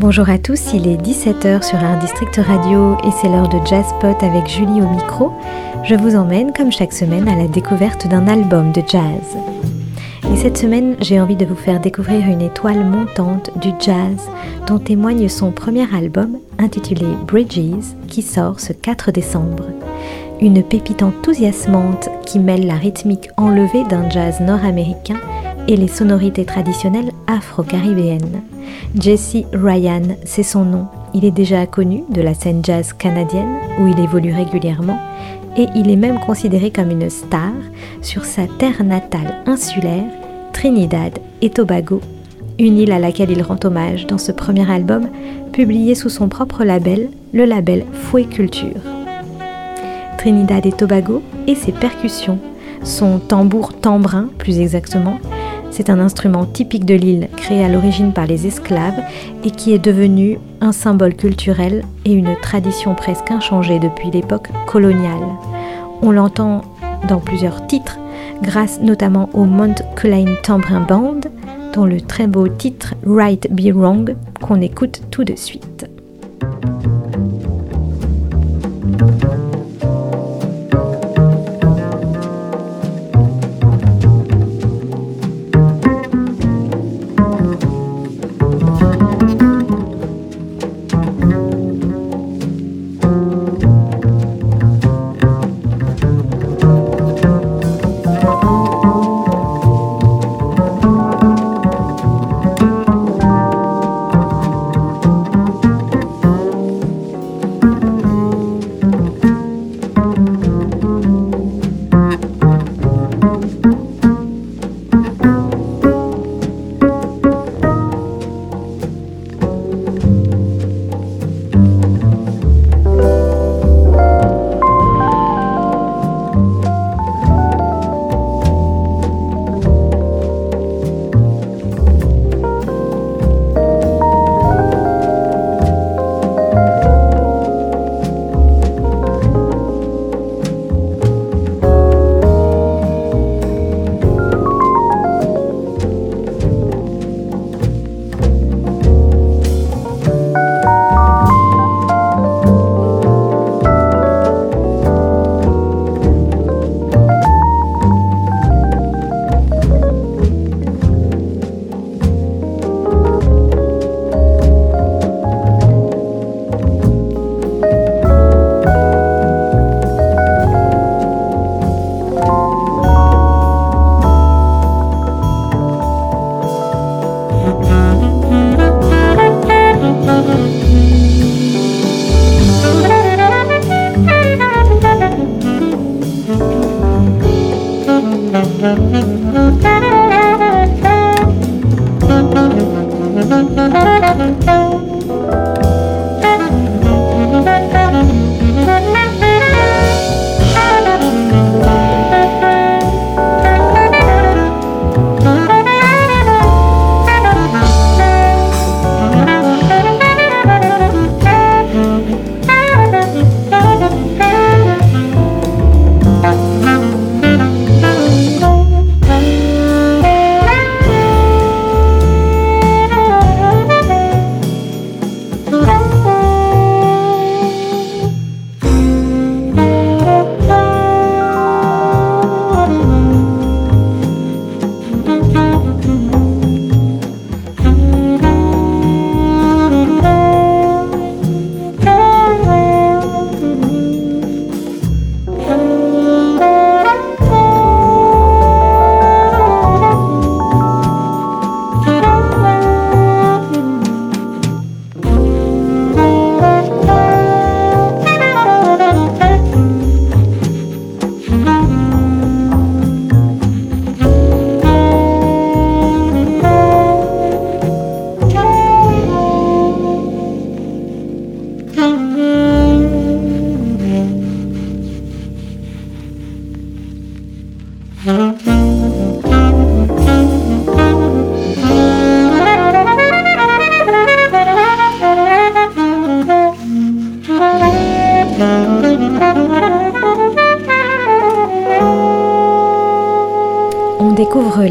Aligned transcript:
Bonjour 0.00 0.30
à 0.30 0.38
tous, 0.38 0.72
il 0.72 0.88
est 0.88 0.96
17h 0.96 1.62
sur 1.62 1.76
Art 1.76 1.98
District 1.98 2.34
Radio 2.36 2.96
et 3.04 3.10
c'est 3.20 3.28
l'heure 3.28 3.50
de 3.50 3.58
Jazz 3.66 3.84
Pot 4.00 4.16
avec 4.22 4.48
Julie 4.48 4.80
au 4.80 4.88
micro. 4.88 5.30
Je 5.84 5.94
vous 5.94 6.16
emmène 6.16 6.54
comme 6.54 6.72
chaque 6.72 6.94
semaine 6.94 7.28
à 7.28 7.36
la 7.36 7.46
découverte 7.46 8.08
d'un 8.08 8.26
album 8.26 8.72
de 8.72 8.80
jazz. 8.80 9.36
Et 10.32 10.36
cette 10.38 10.56
semaine, 10.56 10.96
j'ai 11.02 11.20
envie 11.20 11.36
de 11.36 11.44
vous 11.44 11.54
faire 11.54 11.80
découvrir 11.80 12.26
une 12.26 12.40
étoile 12.40 12.82
montante 12.82 13.50
du 13.60 13.72
jazz 13.78 14.30
dont 14.66 14.78
témoigne 14.78 15.28
son 15.28 15.50
premier 15.50 15.86
album 15.94 16.38
intitulé 16.58 17.04
Bridges 17.26 17.94
qui 18.08 18.22
sort 18.22 18.58
ce 18.58 18.72
4 18.72 19.10
décembre. 19.12 19.66
Une 20.40 20.62
pépite 20.62 21.02
enthousiasmante 21.02 22.08
qui 22.24 22.38
mêle 22.38 22.66
la 22.66 22.76
rythmique 22.76 23.28
enlevée 23.36 23.84
d'un 23.84 24.08
jazz 24.08 24.40
nord-américain 24.40 25.20
et 25.70 25.76
les 25.76 25.88
sonorités 25.88 26.44
traditionnelles 26.44 27.12
afro-caribéennes. 27.28 28.42
Jesse 28.98 29.36
Ryan, 29.52 30.02
c'est 30.24 30.42
son 30.42 30.64
nom. 30.64 30.86
Il 31.14 31.24
est 31.24 31.30
déjà 31.30 31.64
connu 31.64 32.02
de 32.10 32.20
la 32.20 32.34
scène 32.34 32.60
jazz 32.64 32.92
canadienne 32.92 33.54
où 33.78 33.86
il 33.86 33.98
évolue 34.00 34.34
régulièrement 34.34 34.98
et 35.56 35.66
il 35.76 35.88
est 35.88 35.96
même 35.96 36.18
considéré 36.18 36.72
comme 36.72 36.90
une 36.90 37.08
star 37.08 37.52
sur 38.02 38.24
sa 38.24 38.48
terre 38.58 38.82
natale 38.82 39.36
insulaire, 39.46 40.10
Trinidad 40.52 41.20
et 41.40 41.50
Tobago, 41.50 42.00
une 42.58 42.76
île 42.76 42.92
à 42.92 42.98
laquelle 42.98 43.30
il 43.30 43.42
rend 43.42 43.58
hommage 43.62 44.08
dans 44.08 44.18
ce 44.18 44.32
premier 44.32 44.68
album 44.68 45.08
publié 45.52 45.94
sous 45.94 46.10
son 46.10 46.28
propre 46.28 46.64
label, 46.64 47.10
le 47.32 47.44
label 47.44 47.84
Fouet 47.92 48.24
Culture. 48.24 48.80
Trinidad 50.18 50.66
et 50.66 50.72
Tobago 50.72 51.22
et 51.46 51.54
ses 51.54 51.72
percussions, 51.72 52.40
son 52.82 53.20
tambour 53.20 53.72
tambrin 53.80 54.30
plus 54.36 54.58
exactement, 54.58 55.18
c'est 55.70 55.90
un 55.90 56.00
instrument 56.00 56.44
typique 56.46 56.84
de 56.84 56.94
l'île 56.94 57.28
créé 57.36 57.64
à 57.64 57.68
l'origine 57.68 58.12
par 58.12 58.26
les 58.26 58.46
esclaves 58.46 59.00
et 59.44 59.50
qui 59.50 59.72
est 59.72 59.78
devenu 59.78 60.38
un 60.60 60.72
symbole 60.72 61.14
culturel 61.14 61.84
et 62.04 62.12
une 62.12 62.36
tradition 62.42 62.94
presque 62.94 63.30
inchangée 63.30 63.78
depuis 63.78 64.10
l'époque 64.10 64.48
coloniale. 64.66 65.26
On 66.02 66.10
l'entend 66.10 66.62
dans 67.08 67.18
plusieurs 67.20 67.66
titres, 67.66 67.98
grâce 68.42 68.80
notamment 68.80 69.30
au 69.32 69.44
Mount 69.44 69.82
Klein 69.96 70.34
Tambrin 70.42 70.80
Band, 70.80 71.20
dont 71.74 71.84
le 71.84 72.00
très 72.00 72.26
beau 72.26 72.48
titre 72.48 72.94
Right 73.06 73.48
Be 73.50 73.72
Wrong 73.72 74.16
qu'on 74.40 74.60
écoute 74.60 75.02
tout 75.10 75.24
de 75.24 75.36
suite. 75.36 75.69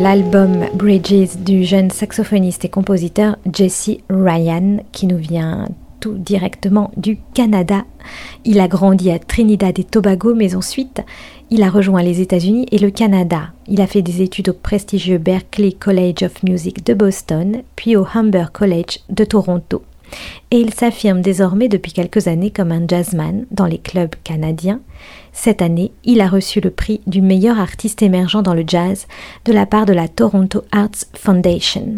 L'album 0.10 0.66
Bridges 0.74 1.38
du 1.38 1.64
jeune 1.64 1.92
saxophoniste 1.92 2.66
et 2.66 2.70
compositeur 2.70 3.36
Jesse 3.54 3.92
Ryan 4.10 4.78
qui 4.92 5.06
nous 5.06 5.20
vient 5.20 5.68
tout 6.00 6.18
directement 6.18 6.90
du 6.98 7.20
Canada. 7.36 7.86
Il 8.44 8.60
a 8.60 8.68
grandi 8.68 9.12
à 9.12 9.20
Trinidad 9.20 9.78
et 9.78 9.84
Tobago 9.84 10.34
mais 10.34 10.56
ensuite 10.56 11.04
il 11.52 11.62
a 11.62 11.70
rejoint 11.70 12.02
les 12.02 12.22
États-Unis 12.22 12.66
et 12.72 12.80
le 12.80 12.90
Canada. 12.90 13.52
Il 13.68 13.82
a 13.82 13.86
fait 13.86 14.02
des 14.02 14.24
études 14.24 14.50
au 14.50 14.54
prestigieux 14.54 15.20
Berklee 15.20 15.76
College 15.76 16.24
of 16.24 16.42
Music 16.42 16.84
de 16.84 16.96
Boston 16.96 17.62
puis 17.76 17.96
au 17.96 18.08
Humber 18.12 18.46
College 18.52 19.02
de 19.10 19.24
Toronto 19.24 19.84
et 20.52 20.60
il 20.60 20.74
s'affirme 20.74 21.22
désormais 21.22 21.68
depuis 21.68 21.92
quelques 21.92 22.28
années 22.28 22.52
comme 22.52 22.72
un 22.72 22.88
jazzman 22.88 23.46
dans 23.52 23.66
les 23.66 23.78
clubs 23.78 24.16
canadiens. 24.24 24.82
Cette 25.42 25.62
année, 25.62 25.94
il 26.04 26.20
a 26.20 26.28
reçu 26.28 26.60
le 26.60 26.70
prix 26.70 27.00
du 27.08 27.22
meilleur 27.22 27.62
artiste 27.62 28.02
émergent 28.02 28.44
dans 28.44 28.54
le 28.54 28.66
jazz 28.68 29.08
de 29.46 29.54
la 29.54 29.66
part 29.66 29.86
de 29.86 29.94
la 29.94 30.10
Toronto 30.10 30.64
Arts 30.74 31.06
Foundation. 31.14 31.96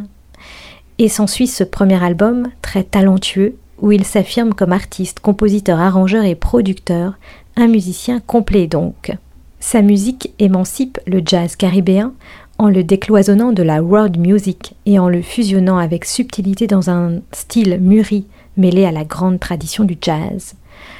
Et 0.99 1.09
s'ensuit 1.09 1.47
ce 1.47 1.63
premier 1.63 2.03
album, 2.03 2.49
très 2.61 2.83
talentueux, 2.83 3.55
où 3.79 3.91
il 3.91 4.05
s'affirme 4.05 4.53
comme 4.53 4.71
artiste, 4.71 5.21
compositeur, 5.21 5.79
arrangeur 5.79 6.23
et 6.23 6.35
producteur, 6.35 7.15
un 7.55 7.65
musicien 7.65 8.19
complet 8.19 8.67
donc. 8.67 9.11
Sa 9.59 9.81
musique 9.81 10.35
émancipe 10.37 10.99
le 11.07 11.23
jazz 11.25 11.55
caribéen 11.55 12.13
en 12.59 12.69
le 12.69 12.83
décloisonnant 12.83 13.53
de 13.53 13.63
la 13.63 13.81
world 13.81 14.19
music 14.19 14.75
et 14.85 14.99
en 14.99 15.09
le 15.09 15.23
fusionnant 15.23 15.79
avec 15.79 16.05
subtilité 16.05 16.67
dans 16.67 16.91
un 16.91 17.21
style 17.31 17.79
mûri 17.81 18.27
mêlé 18.55 18.85
à 18.85 18.91
la 18.91 19.03
grande 19.03 19.39
tradition 19.39 19.83
du 19.83 19.97
jazz. 19.99 20.53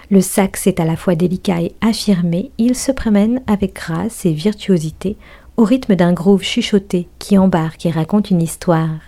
Le 0.10 0.22
sax 0.22 0.68
est 0.68 0.80
à 0.80 0.86
la 0.86 0.96
fois 0.96 1.16
délicat 1.16 1.62
et 1.62 1.74
affirmé, 1.82 2.52
il 2.58 2.76
se 2.76 2.92
promène 2.92 3.42
avec 3.48 3.76
grâce 3.76 4.26
et 4.26 4.34
virtuosité 4.34 5.18
au 5.58 5.64
rythme 5.64 5.96
d'un 5.96 6.14
groove 6.14 6.44
chuchoté 6.44 7.08
qui 7.20 7.38
embarque 7.38 7.86
et 7.86 7.92
raconte 7.92 8.32
une 8.32 8.42
histoire. 8.42 9.00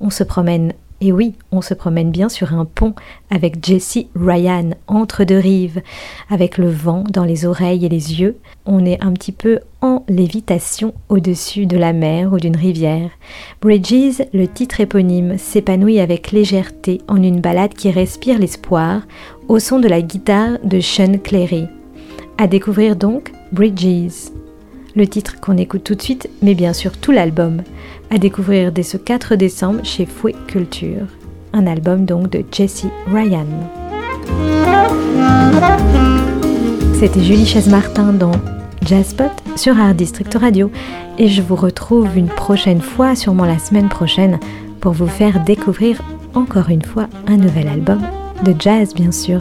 On 0.00 0.10
se 0.10 0.24
promène 0.24 0.74
et 1.00 1.12
oui, 1.12 1.34
on 1.50 1.62
se 1.62 1.72
promène 1.72 2.10
bien 2.10 2.28
sur 2.28 2.52
un 2.52 2.66
pont 2.66 2.94
avec 3.30 3.64
Jesse 3.64 4.06
Ryan 4.14 4.70
entre 4.86 5.24
deux 5.24 5.38
rives, 5.38 5.80
avec 6.28 6.58
le 6.58 6.68
vent 6.68 7.04
dans 7.10 7.24
les 7.24 7.46
oreilles 7.46 7.86
et 7.86 7.88
les 7.88 8.20
yeux. 8.20 8.36
On 8.66 8.84
est 8.84 9.02
un 9.02 9.12
petit 9.12 9.32
peu 9.32 9.60
en 9.80 10.04
lévitation 10.08 10.92
au-dessus 11.08 11.64
de 11.64 11.78
la 11.78 11.94
mer 11.94 12.34
ou 12.34 12.36
d'une 12.36 12.56
rivière. 12.56 13.10
Bridges, 13.62 14.22
le 14.34 14.46
titre 14.46 14.80
éponyme, 14.80 15.38
s'épanouit 15.38 16.00
avec 16.00 16.32
légèreté 16.32 17.00
en 17.08 17.22
une 17.22 17.40
balade 17.40 17.72
qui 17.72 17.90
respire 17.90 18.38
l'espoir 18.38 19.02
au 19.48 19.58
son 19.58 19.78
de 19.78 19.88
la 19.88 20.02
guitare 20.02 20.58
de 20.64 20.80
Sean 20.80 21.16
Clary. 21.18 21.66
À 22.36 22.46
découvrir 22.46 22.96
donc 22.96 23.32
Bridges 23.52 24.30
le 24.96 25.06
titre 25.06 25.40
qu'on 25.40 25.56
écoute 25.56 25.84
tout 25.84 25.94
de 25.94 26.02
suite, 26.02 26.28
mais 26.42 26.54
bien 26.54 26.72
sûr 26.72 26.98
tout 26.98 27.12
l'album, 27.12 27.62
à 28.10 28.18
découvrir 28.18 28.72
dès 28.72 28.82
ce 28.82 28.96
4 28.96 29.36
décembre 29.36 29.80
chez 29.84 30.06
Fouet 30.06 30.34
Culture. 30.46 31.06
Un 31.52 31.66
album 31.66 32.04
donc 32.04 32.30
de 32.30 32.44
Jesse 32.52 32.86
Ryan. 33.12 33.46
C'était 36.98 37.22
Julie 37.22 37.46
Chaise-Martin 37.46 38.12
dans 38.12 38.32
Jazzpot 38.84 39.24
sur 39.56 39.78
Art 39.78 39.94
District 39.94 40.34
Radio 40.34 40.70
et 41.18 41.28
je 41.28 41.42
vous 41.42 41.56
retrouve 41.56 42.16
une 42.16 42.28
prochaine 42.28 42.80
fois, 42.80 43.14
sûrement 43.14 43.46
la 43.46 43.58
semaine 43.58 43.88
prochaine, 43.88 44.38
pour 44.80 44.92
vous 44.92 45.06
faire 45.06 45.44
découvrir 45.44 46.00
encore 46.34 46.68
une 46.68 46.84
fois 46.84 47.08
un 47.26 47.36
nouvel 47.36 47.68
album 47.68 48.00
de 48.44 48.54
jazz 48.58 48.94
bien 48.94 49.12
sûr. 49.12 49.40